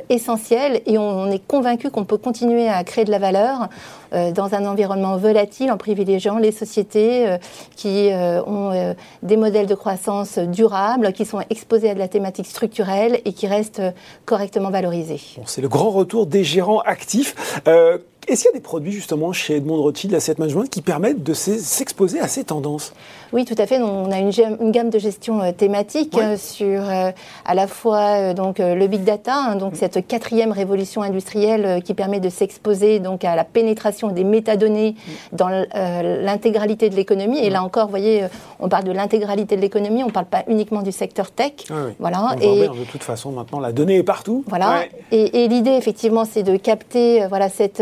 [0.10, 3.70] essentiel et on, on est convaincu qu'on peut continuer à créer de la valeur
[4.12, 7.38] dans un environnement volatile en privilégiant les sociétés euh,
[7.76, 8.94] qui euh, ont euh,
[9.24, 13.48] des modèles de croissance durables, qui sont exposés à de la thématique structurelle et qui
[13.48, 13.92] restent euh,
[14.26, 15.22] correctement valorisés.
[15.38, 17.62] Bon, c'est le grand retour des gérants actifs.
[17.68, 21.24] Euh, Est-ce qu'il y a des produits justement chez Edmond Rothschild Asset Management qui permettent
[21.24, 22.92] de s'e- s'exposer à ces tendances?
[23.34, 23.80] Oui, tout à fait.
[23.82, 24.32] On a une,
[24.72, 27.12] gamme de gestion euh, thématique euh, sur euh,
[27.46, 32.20] à la fois donc le big data, hein, donc cette quatrième révolution industrielle qui permet
[32.20, 34.96] de s'exposer donc à la pénétration des métadonnées
[35.32, 37.40] dans l- euh, l'intégralité de l'économie.
[37.40, 38.26] Et là encore, vous voyez,
[38.60, 41.54] on parle de l'intégralité de l'économie, on ne parle pas uniquement du secteur tech.
[42.00, 42.30] Voilà.
[42.34, 44.44] On bien, de toute façon, maintenant, la donnée est partout.
[44.48, 44.80] Voilà.
[44.80, 44.92] Ouais.
[45.12, 47.82] Et, et l'idée, effectivement, c'est de capter voilà, cette,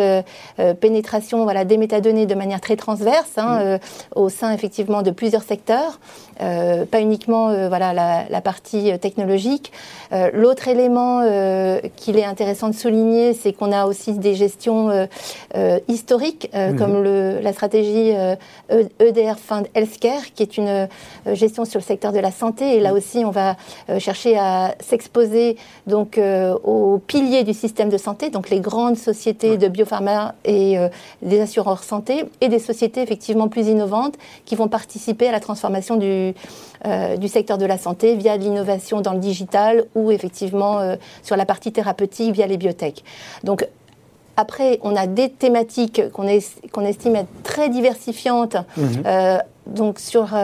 [0.80, 3.80] pénétration voilà, des métadonnées de manière très transverse hein, mm.
[4.16, 6.00] au sein effectivement de plusieurs secteurs,
[6.40, 9.72] pas uniquement voilà, la, la, partie technologique.
[10.34, 11.22] L'autre élément
[11.96, 15.08] qu'il est intéressant de souligner, c'est qu'on a aussi des gestions
[15.88, 18.12] historiques, comme le, la stratégie
[19.00, 20.88] EDR e Fund Healthcare, qui est une
[21.34, 22.76] gestion sur le secteur de la santé.
[22.76, 22.98] Et là mm.
[22.98, 23.56] aussi, on va
[24.00, 26.20] chercher à s'exposer donc
[26.64, 30.90] aux piliers du système de santé, donc les grandes sociétés de biopharma et euh,
[31.22, 35.96] des assureurs santé, et des sociétés effectivement plus innovantes qui vont participer à la transformation
[35.98, 36.34] du,
[36.86, 41.36] euh, du secteur de la santé via l'innovation dans le digital ou effectivement euh, sur
[41.36, 43.04] la partie thérapeutique via les biotech.
[43.44, 43.68] Donc
[44.38, 46.28] après, on a des thématiques qu'on
[46.74, 49.40] qu'on estime être très diversifiantes, mhm.
[49.66, 50.36] donc sur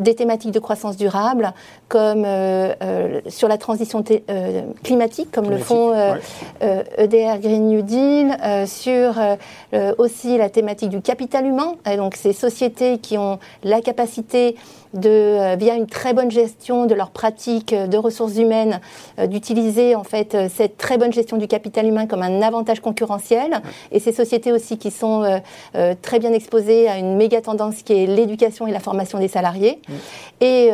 [0.00, 1.52] des thématiques de croissance durable,
[1.88, 5.92] comme euh, euh, sur la transition euh, climatique, comme le font
[6.60, 8.36] EDR e Green New Deal,
[8.66, 9.14] sur
[9.98, 14.56] aussi la thématique du capital humain, et donc ces sociétés qui ont la capacité
[14.94, 18.80] de, via une très bonne gestion de leurs pratiques de ressources humaines,
[19.26, 23.62] d'utiliser en fait cette très bonne gestion du capital humain comme un avantage concurrentiel.
[23.92, 25.40] Et ces sociétés aussi qui sont
[26.02, 29.80] très bien exposées à une méga tendance qui est l'éducation et la formation des salariés.
[30.40, 30.70] Et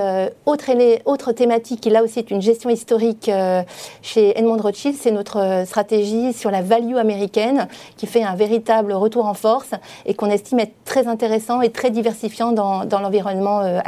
[0.47, 0.71] autre,
[1.05, 3.63] autre thématique qui là aussi est une gestion historique euh,
[4.03, 8.93] chez Edmond Rothschild, c'est notre euh, stratégie sur la value américaine qui fait un véritable
[8.93, 9.71] retour en force
[10.05, 13.81] et qu'on estime être très intéressant et très diversifiant dans, dans l'environnement euh,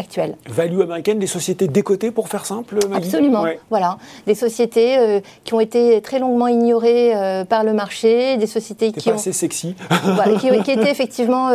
[0.48, 3.06] Value américaine, des sociétés décotées pour faire simple Maggie?
[3.06, 3.98] Absolument, voilà.
[4.26, 7.12] Des sociétés qui ont été très longuement ignorées
[7.48, 9.14] par le marché, des sociétés qui pas ont...
[9.14, 9.74] assez sexy.
[10.40, 11.50] qui, qui, étaient effectivement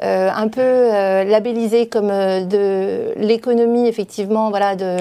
[0.00, 4.98] un peu labellisées comme de l'économie effectivement voilà, de,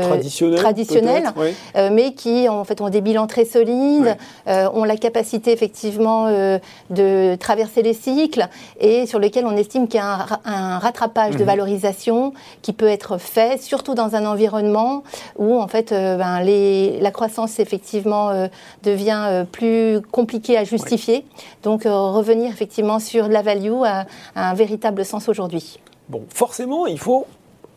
[0.55, 1.31] traditionnels,
[1.75, 4.15] euh, mais qui en fait ont des bilans très solides,
[4.47, 8.47] euh, ont la capacité effectivement euh, de traverser les cycles
[8.79, 11.45] et sur lesquels on estime qu'il y a un, rattrapage de mhm.
[11.45, 15.03] valorisation qui peut être fait, surtout dans un environnement
[15.37, 18.49] où en fait ben, les, la croissance effectivement
[18.83, 21.25] devient plus compliquée à justifier.
[21.63, 25.79] Donc revenir effectivement sur la value a un véritable sens aujourd'hui.
[26.09, 27.25] Bon, forcément, il faut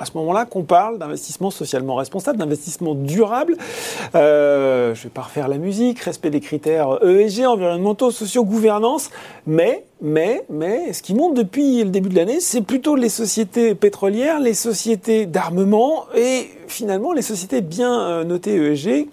[0.00, 3.56] à ce moment-là qu'on parle d'investissement socialement responsable, d'investissement durable.
[4.14, 9.10] Euh, je ne vais pas refaire la musique, respect des critères ESG, environnementaux, sociaux, gouvernance,
[9.46, 13.74] mais, mais, mais, ce qui monte depuis le début de l'année, c'est plutôt les sociétés
[13.74, 19.06] pétrolières, les sociétés d'armement et finalement les sociétés bien euh, notées ESG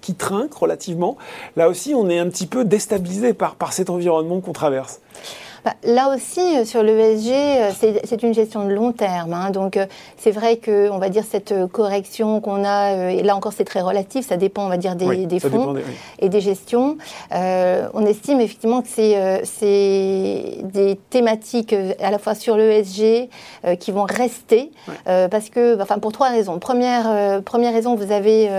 [0.00, 1.16] qui trinquent relativement.
[1.56, 5.00] Là aussi, on est un petit peu déstabilisé par, par cet environnement qu'on traverse.
[5.64, 7.70] Bah, là aussi, euh, sur l'ESG, euh,
[8.04, 9.34] c'est une gestion de long terme.
[9.34, 9.50] Hein.
[9.50, 13.52] donc, euh, c'est vrai que, on va dire, cette correction qu'on a, et là encore,
[13.52, 15.74] c'est très relatif, ça dépend, on va dire, des, fonds
[16.18, 16.96] et des gestions.
[17.30, 23.28] on estime effectivement que c'est des thématiques à la fois sur l'ESG
[23.78, 24.70] qui vont rester,
[25.04, 26.58] parce que, enfin, pour trois raisons.
[26.58, 28.50] Première, première raison, vous avez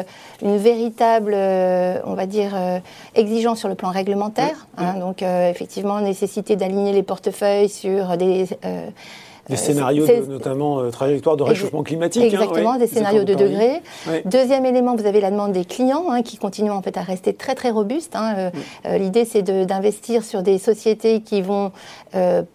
[0.42, 2.54] une véritable, on va dire,
[3.16, 4.68] exigence sur le plan réglementaire.
[4.78, 4.96] Hein.
[5.00, 8.89] donc, effectivement, nécessité d'aligner les portefeuilles sur des euh,
[9.52, 12.24] des scénarios, de, notamment euh, trajectoire de réchauffement climatique.
[12.24, 13.82] Hein, Exactement, des scénarios de, degrés.
[14.26, 17.34] Deuxième élément, vous avez la demande des clients hein, qui continuent en fait à rester
[17.34, 18.16] très très robustes.
[18.16, 18.34] Hein.
[18.38, 18.50] Euh,
[18.86, 21.72] euh, l'idée, c'est d'investir sur des sociétés qui vont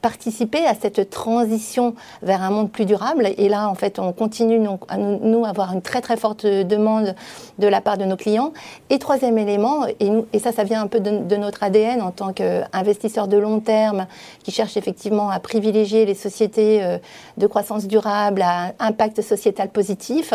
[0.03, 3.31] participer à cette transition vers un monde plus durable.
[3.39, 7.15] Et là, en fait, on continue à nous, avoir une très très forte demande
[7.59, 8.53] de la part de nos clients.
[8.91, 12.03] Et troisième élément, et, nous, et ça, ça vient un peu de, de notre ADN
[12.03, 14.07] en tant qu'investisseur de long terme
[14.43, 16.86] qui cherche effectivement à privilégier les sociétés euh,
[17.37, 20.33] de croissance durable à impact sociétal positif,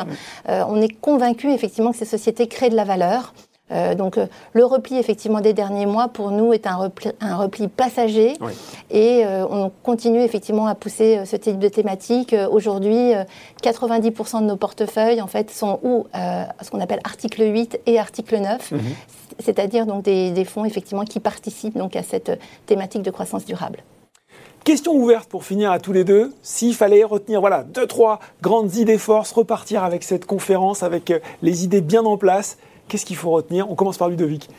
[0.50, 3.34] euh, on est convaincu effectivement que ces sociétés créent de la valeur.
[3.72, 4.20] Euh, donc
[4.52, 8.34] le repli effectivement des derniers mois pour nous est un repli, un repli passager
[8.90, 12.36] et on continue effectivement à pousser ce type de thématique.
[12.52, 13.14] Aujourd'hui,
[13.64, 18.42] 90% de nos portefeuilles en fait sont ou ce qu'on appelle article 8 et article
[18.42, 18.80] 9, mhm.
[19.40, 23.84] c'est-à-dire donc des, des, fonds effectivement qui participent donc à cette thématique de croissance durable.
[24.64, 26.32] Question ouverte pour finir à tous les deux.
[26.44, 31.20] S'il fallait retenir voilà, deux, trois grandes idées forces, repartir avec cette conférence, avec euh,
[31.42, 33.72] les idées bien en place, qu'est-ce qu'il faut retenir?
[33.72, 34.50] On commence par Ludovic.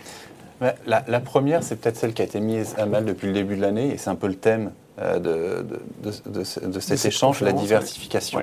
[0.87, 3.61] La, première, c'est peut-être celle qui a été mise à mal depuis le début de
[3.61, 5.67] l'année, et c'est un peu le thème euh, de,
[6.27, 8.43] de, cet échange, la diversification.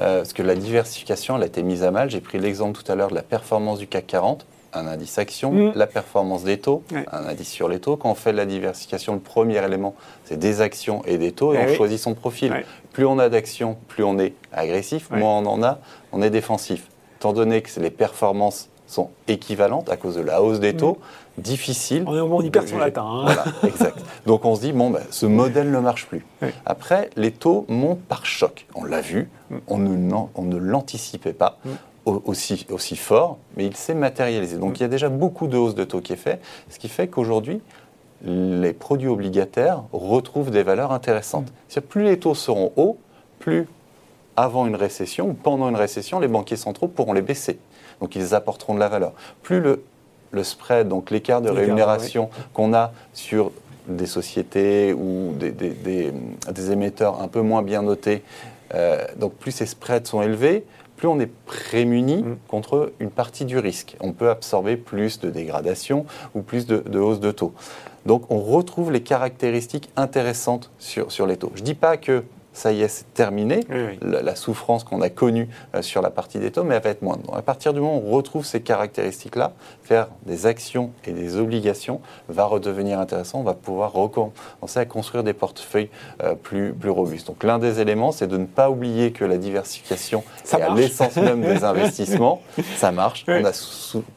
[0.00, 2.08] Euh, parce que la diversification, elle a été mise à mal.
[2.08, 5.52] J'ai pris l'exemple tout à l'heure de la performance du CAC 40 un indice action,
[5.52, 5.72] mm.
[5.74, 7.96] la performance des taux, un indice sur les taux.
[7.96, 11.58] Quand on fait la diversification, le premier élément, c'est des actions et des taux, et,
[11.60, 12.64] eh on choisit son profil.
[12.92, 15.78] Plus on a d'actions, plus on est agressif, moins on en a,
[16.12, 16.88] on est défensif.
[17.18, 20.98] Étant donné que les performances sont équivalentes à cause de la hausse des taux.
[21.38, 22.04] Difficile.
[22.06, 23.04] On est au monde hyper sur latin.
[23.04, 23.22] Hein.
[23.24, 23.98] Voilà, exact.
[24.26, 26.24] Donc on se dit, bon, ben, ce modèle ne marche plus.
[26.64, 28.66] Après, les taux montent par choc.
[28.74, 29.56] On l'a vu, mm.
[29.68, 31.58] on ne, on ne l'anticipait pas.
[32.06, 32.18] Mm.
[32.24, 34.58] Aussi, aussi fort, mais il s'est matérialisé.
[34.58, 34.76] Donc mm.
[34.76, 36.40] il y a déjà beaucoup de hausse de taux qui est fait,
[36.70, 37.60] ce qui fait qu'aujourd'hui,
[38.24, 41.52] les produits obligataires retrouvent des valeurs intéressantes.
[41.88, 42.96] Plus les taux seront hauts,
[43.38, 43.66] plus
[44.36, 47.58] avant une récession ou pendant une récession, les banquiers centraux pourront les baisser.
[48.00, 49.12] Donc ils apporteront de la valeur.
[49.42, 49.82] Plus le,
[50.30, 53.52] le spread, donc l'écart de rémunération qu'on a sur
[53.88, 58.22] des sociétés ou des, des, émetteurs un peu moins bien notés,
[58.74, 60.64] euh, donc plus ces spreads sont élevés,
[60.96, 62.36] plus on est prémuni mm.
[62.48, 63.96] contre une partie du risque.
[64.00, 67.52] On peut absorber plus de dégradation ou plus de, de hausse de taux.
[68.06, 71.52] Donc on retrouve les caractéristiques intéressantes sur, sur les taux.
[71.54, 72.24] Je ne dis pas que
[72.56, 73.60] ça y est, c'est terminé.
[74.00, 77.02] La, souffrance qu'on a connue euh, sur la partie des taux, mais elle va être
[77.02, 77.36] moindre.
[77.36, 82.00] à partir du moment où on retrouve ces caractéristiques-là, faire des actions et des obligations
[82.28, 83.40] va redevenir intéressant.
[83.40, 85.90] On va pouvoir recommencer à construire des portefeuilles
[86.22, 87.26] euh, plus, plus robustes.
[87.26, 91.16] Donc l'un des éléments, c'est de ne pas oublier que la diversification, c'est à l'essence
[91.16, 92.40] même des investissements.
[92.76, 93.26] Ça marche.
[93.28, 93.52] On a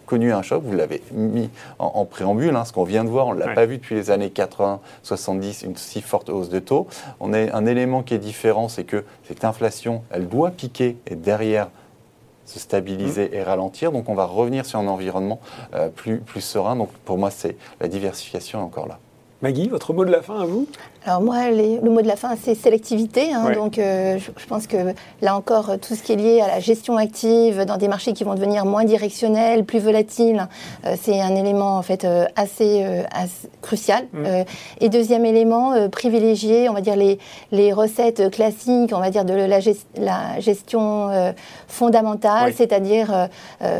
[0.05, 3.35] connu un choc, vous l'avez mis en, préambule, hein, ce qu'on vient de voir, on
[3.35, 6.87] ne l'a pas vu depuis les années 80, 70, une si forte hausse de taux.
[7.19, 11.15] On a un élément qui est différent, c'est que cette inflation, elle doit piquer et
[11.15, 11.69] derrière
[12.45, 13.33] se stabiliser mmh.
[13.33, 13.91] et ralentir.
[13.91, 15.39] Donc on va revenir sur un environnement
[15.73, 16.75] euh, plus, plus serein.
[16.75, 18.99] Donc pour moi, c'est la diversification est encore là.
[19.41, 20.67] Maggie, votre mot de la fin à vous?
[21.05, 23.33] Alors moi, le mot de la fin, c'est sélectivité.
[23.33, 24.77] Hein, donc euh, je, pense que
[25.21, 28.25] là encore, tout ce qui est lié à la gestion active dans des marchés qui
[28.25, 30.47] vont devenir moins directionnels, plus volatiles,
[30.85, 32.85] euh, c'est un élément en fait euh, assez,
[33.61, 34.07] crucial.
[34.13, 34.25] Mm.
[34.81, 37.19] et deuxième élément, privilégier, on va dire les,
[37.51, 39.59] les recettes classiques, on va dire de la,
[39.97, 41.09] la gestion
[41.67, 43.29] fondamentale, c'est-à-dire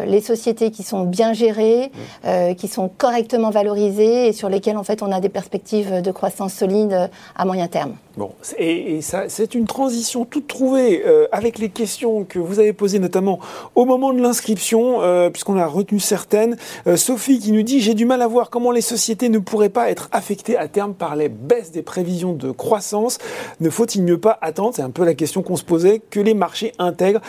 [0.06, 1.92] les sociétés qui sont bien gérées,
[2.24, 2.56] mm.
[2.56, 6.54] qui sont correctement valorisées et sur lesquelles en fait on a des perspectives de croissance
[6.54, 7.96] solide à moyen terme.
[8.18, 12.74] Bon, et, ça, c'est une transition toute trouvée euh, avec les questions que vous avez
[12.74, 13.40] posées notamment
[13.76, 16.58] au moment de l'inscription, euh, puisqu'on a retenu certaines.
[16.88, 19.70] Euh, Sophie qui nous dit j'ai du mal à voir comment les sociétés ne pourraient
[19.70, 23.20] pas être affectées à terme par les baisses des prévisions de croissance.
[23.60, 26.34] Ne faut-il mieux pas attendre, c'est un peu la question qu'on se posait, que les
[26.34, 27.22] marchés intègrent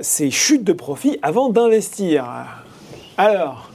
[0.00, 2.26] ces chutes de profit avant d'investir.
[3.16, 3.71] Alors.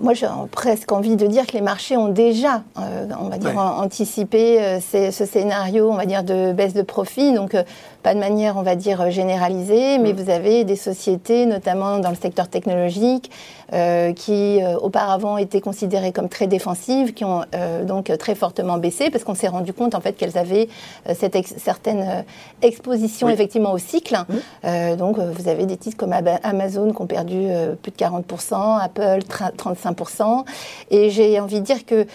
[0.00, 3.56] Moi, j'ai presque envie de dire que les marchés ont déjà, euh, on va dire,
[3.58, 7.32] anticipé euh, ce scénario, on va dire, de baisse de profit.
[7.32, 7.62] Donc, euh,
[8.02, 10.16] pas de manière, on va dire, généralisée, mais mm.
[10.16, 13.30] vous avez des sociétés, notamment dans le secteur technologique,
[13.72, 18.78] euh, qui euh, auparavant étaient considérées comme très défensives, qui ont euh, donc très fortement
[18.78, 20.68] baissé, parce qu'on s'est rendu compte en fait qu'elles avaient
[21.12, 22.24] cette certaine
[22.62, 24.16] exposition effectivement au cycle.
[24.62, 24.96] Mm.
[24.96, 27.48] donc vous avez des titres comme Amazon qui ont perdu
[27.82, 29.18] plus de 40%, Apple
[29.56, 30.44] 35%,
[30.90, 32.06] et j'ai envie de dire que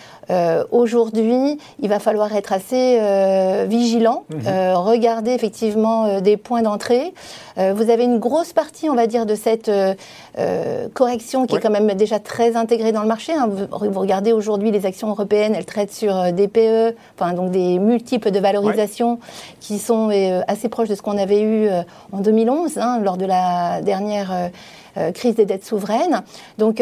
[0.71, 2.99] aujourd'hui, il va falloir être assez
[3.67, 4.73] vigilant, mm-hmm.
[4.75, 7.13] regarder effectivement euh, des points d'entrée.
[7.57, 9.95] Euh, vous avez une grosse partie, on va dire, de cette euh,
[10.93, 13.33] correction qui est quand même déjà très intégrée dans le marché.
[13.33, 13.49] Hein.
[13.49, 18.31] Vous, regardez aujourd'hui les actions européennes, elles traitent sur des PE, enfin donc des multiples
[18.31, 19.19] de valorisation
[19.59, 20.09] qui sont
[20.47, 21.67] assez proches de ce qu'on avait eu
[22.11, 24.49] en 2011 hein, lors de la dernière
[25.13, 26.21] crise des dettes souveraines.
[26.57, 26.81] Donc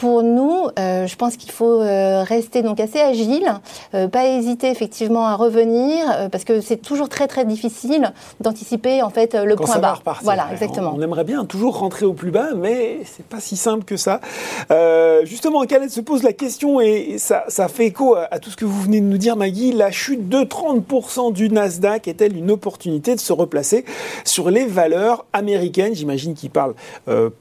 [0.00, 3.46] pour nous, euh, je pense qu'il faut euh, rester donc assez agile,
[3.92, 8.10] euh, pas hésiter effectivement à revenir, parce que c'est toujours très très difficile
[8.40, 9.98] d'anticiper en fait le point bas.
[10.22, 10.94] voilà, exactement.
[10.96, 14.22] On, aimerait bien toujours rentrer au plus bas, mais c'est pas si simple que ça.
[15.24, 18.64] justement, Khaled se pose la question et ça, ça fait écho à, tout ce que
[18.64, 19.72] vous venez de nous dire, Maggie.
[19.72, 23.84] La chute de 30% du Nasdaq est-elle une opportunité de se replacer
[24.24, 25.94] sur les valeurs américaines?
[25.94, 26.72] J'imagine qu'il parle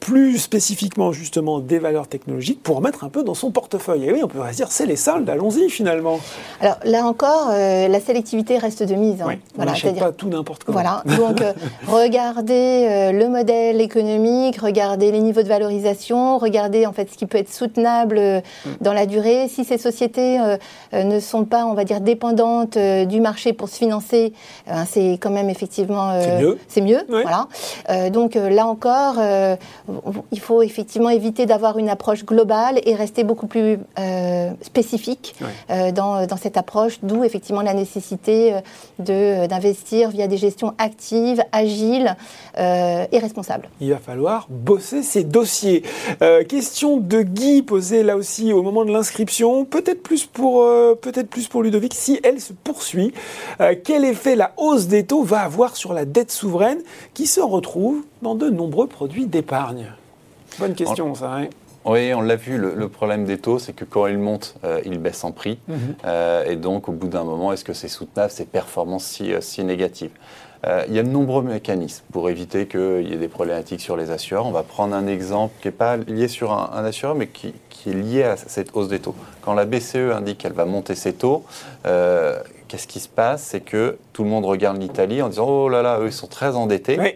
[0.02, 4.06] plus spécifiquement justement des valeurs technologiques pour mettre un peu dans son portefeuille.
[4.06, 6.20] Et oui, on pourrait se dire, c'est les soldes, allons-y finalement.
[6.62, 9.22] Alors là encore, euh, la sélectivité reste de mise.
[9.22, 9.36] Hein.
[9.58, 10.80] on n'achète pas tout n'importe comment.
[10.80, 11.54] Voilà, donc euh,
[11.88, 17.26] regardez euh, le modèle économique, regardez les niveaux de valorisation, regardez en fait ce qui
[17.26, 18.70] peut être soutenable mm.
[18.82, 19.48] dans la durée.
[19.48, 20.40] Si ces sociétés
[20.94, 24.34] ne sont pas, on va dire, dépendantes du marché pour se financer,
[24.88, 26.20] c'est quand même effectivement...
[26.22, 26.58] c'est mieux.
[26.68, 27.48] C'est mieux, voilà.
[28.10, 29.16] donc là encore,
[30.32, 35.36] il faut effectivement éviter d'avoir une approche global et rester beaucoup plus euh, spécifique
[35.72, 38.60] euh, dans, dans, cette approche, d'où effectivement la nécessité euh,
[39.00, 42.16] de, d'investir via des gestions actives, agiles
[42.58, 43.70] et responsables.
[43.80, 45.84] Il va falloir bosser ces dossiers.
[46.50, 50.66] question de Guy posée là aussi au moment de l'inscription, peut-être plus pour,
[51.02, 53.14] peut-être plus pour Ludovic, si elle se poursuit,
[53.86, 56.80] quel effet la hausse des taux va avoir sur la dette souveraine
[57.14, 59.94] qui se retrouve dans de nombreux produits d'épargne?
[60.60, 61.34] Bonne question, ça.
[61.34, 61.48] Hein.
[61.86, 65.00] Oui, on l'a vu, le, problème des taux, c'est que quand ils montent, euh, ils
[65.00, 65.60] baissent en prix.
[65.68, 65.78] Mhm.
[66.06, 69.42] Euh, et donc, au bout d'un moment, est-ce que c'est soutenable, ces performances si, euh,
[69.42, 70.12] si négatives?
[70.90, 74.12] Il y a de nombreux mécanismes pour éviter qu'il y ait des problématiques sur les
[74.12, 74.46] assureurs.
[74.46, 77.92] On va prendre un exemple qui n'est pas lié sur un, assureur, mais qui, qui,
[77.92, 79.16] est lié à cette hausse des taux.
[79.42, 81.46] Quand la BCE indique qu'elle va monter ses taux,
[82.70, 83.44] qu'est-ce qui se passe?
[83.44, 86.28] C'est que tout le monde regarde l'Italie en disant Oh là là, eux, ils sont
[86.28, 86.98] très endettés.
[86.98, 87.16] Oui.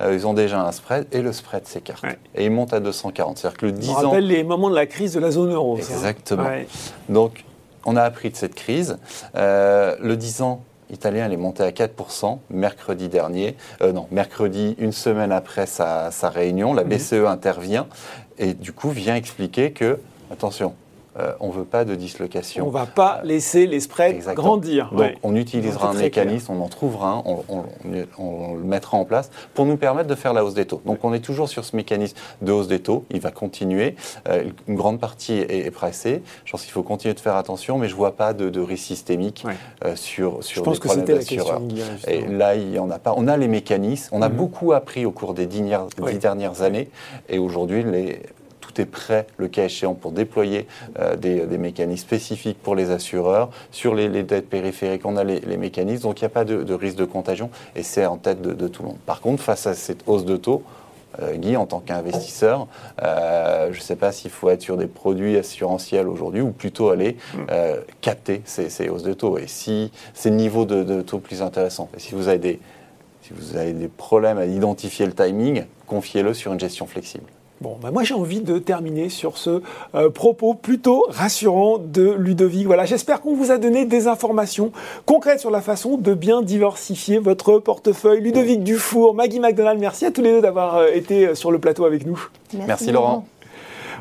[0.00, 2.04] Euh, ils ont déjà un spread et le spread s'écarte.
[2.34, 3.38] Et il monte à 240.
[3.38, 5.76] C'est-à-dire que le 10 On rappelle les moments de la crise de la zone euro.
[5.76, 6.48] Exactement.
[7.08, 7.44] Donc,
[7.84, 8.98] on a appris de cette crise.
[9.36, 13.56] Euh, le 10 ans italien, il est monté à 4% mercredi dernier.
[13.82, 16.90] Euh, non, mercredi, une semaine après sa, réunion, la mhm.
[16.90, 17.86] BCE intervient
[18.38, 20.00] et du coup vient expliquer que,
[20.32, 20.74] attention,
[21.18, 22.64] euh, on ne veut pas de dislocation.
[22.64, 24.90] On ne va pas laisser les spreads grandir.
[24.92, 29.66] Donc on utilisera un mécanisme, on en trouvera un, on, le mettra en place pour
[29.66, 30.82] nous permettre de faire la hausse des taux.
[30.84, 33.96] Donc on est toujours sur ce mécanisme de hausse des taux, il va continuer.
[34.28, 36.22] Euh, une grande partie est, pressée.
[36.44, 38.84] Je pense qu'il faut continuer de faire attention, mais je ne vois pas de, risque
[38.84, 39.44] systémique
[39.84, 41.68] euh, sur, sur je pense que c'était la question.
[42.06, 43.14] Et là, il n'y en a pas.
[43.16, 44.36] On a les mécanismes, on a mhm.
[44.36, 45.62] beaucoup appris au cours des dix
[46.20, 46.88] dernières années,
[47.28, 48.20] et aujourd'hui, les
[48.74, 50.66] tout est prêt, le cas échéant, pour déployer
[50.98, 53.50] euh, des, mécanismes spécifiques pour les assureurs.
[53.70, 56.96] Sur les, dettes périphériques, on a les, mécanismes, donc il n'y a pas de, risque
[56.96, 58.98] de contagion et c'est en tête de, tout le monde.
[59.06, 60.62] Par contre, face à cette hausse de taux,
[61.22, 62.66] euh, Guy, en tant qu'investisseur,
[63.02, 66.90] euh, je ne sais pas s'il faut être sur des produits assurantiels aujourd'hui ou plutôt
[66.90, 67.16] aller
[68.00, 69.38] capter ces, hausses de taux.
[69.38, 74.46] Et si ces niveaux de, taux plus intéressants, et si vous avez des problèmes à
[74.46, 77.26] identifier le timing, confiez-le sur une gestion flexible.
[77.64, 79.62] Bon, bah, moi j'ai envie de terminer sur ce
[79.94, 82.66] euh, propos plutôt rassurant de Ludovic.
[82.66, 84.70] Voilà, j'espère qu'on vous a donné des informations
[85.06, 88.20] concrètes sur la façon de bien diversifier votre portefeuille.
[88.20, 91.58] Ludovic Dufour, Maggie McDonald, merci à tous les deux d'avoir euh, été euh, sur le
[91.58, 92.28] plateau avec nous.
[92.66, 93.24] Merci, Laurent.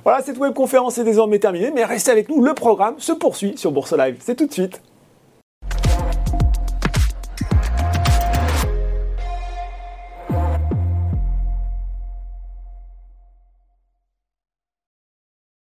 [0.04, 3.72] Voilà, cette webconférence est désormais terminée, mais restez avec nous, le programme se poursuit sur
[3.72, 4.18] Bourse Live.
[4.20, 4.82] C'est tout de suite.